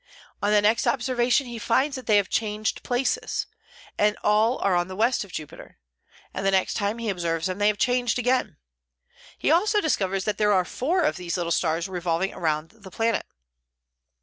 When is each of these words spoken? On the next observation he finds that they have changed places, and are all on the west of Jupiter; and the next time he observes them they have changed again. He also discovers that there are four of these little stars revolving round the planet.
On 0.41 0.49
the 0.51 0.63
next 0.63 0.87
observation 0.87 1.45
he 1.45 1.59
finds 1.59 1.95
that 1.95 2.07
they 2.07 2.17
have 2.17 2.27
changed 2.27 2.81
places, 2.81 3.45
and 3.99 4.15
are 4.23 4.23
all 4.31 4.57
on 4.57 4.87
the 4.87 4.95
west 4.95 5.23
of 5.23 5.31
Jupiter; 5.31 5.77
and 6.33 6.43
the 6.43 6.49
next 6.49 6.73
time 6.73 6.97
he 6.97 7.07
observes 7.09 7.45
them 7.45 7.59
they 7.59 7.67
have 7.67 7.77
changed 7.77 8.17
again. 8.17 8.57
He 9.37 9.51
also 9.51 9.79
discovers 9.79 10.23
that 10.23 10.39
there 10.39 10.53
are 10.53 10.65
four 10.65 11.03
of 11.03 11.17
these 11.17 11.37
little 11.37 11.51
stars 11.51 11.87
revolving 11.87 12.33
round 12.33 12.69
the 12.71 12.89
planet. 12.89 13.27